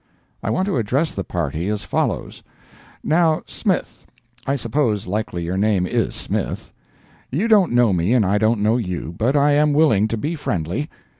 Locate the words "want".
0.49-0.65